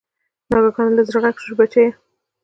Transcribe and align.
ناګهانه 0.49 0.93
له 0.97 1.03
زړه 1.07 1.19
غږ 1.23 1.35
شو 1.43 1.49
چې 1.51 1.57
بچیه! 1.59 1.89